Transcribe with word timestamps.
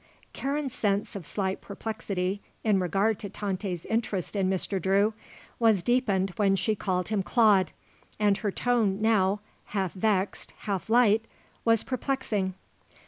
Karen's 0.33 0.73
sense 0.73 1.15
of 1.15 1.27
slight 1.27 1.61
perplexity 1.61 2.41
in 2.63 2.79
regard 2.79 3.19
to 3.19 3.29
Tante's 3.29 3.85
interest 3.85 4.35
in 4.35 4.49
Mr. 4.49 4.81
Drew 4.81 5.13
was 5.59 5.83
deepened 5.83 6.31
when 6.37 6.55
she 6.55 6.73
called 6.73 7.09
him 7.09 7.21
Claude, 7.21 7.71
and 8.19 8.37
her 8.39 8.49
tone 8.51 8.99
now, 8.99 9.41
half 9.77 9.93
vexed, 9.93 10.53
half 10.61 10.89
light, 10.89 11.25
was 11.65 11.83
perplexing. 11.83 12.55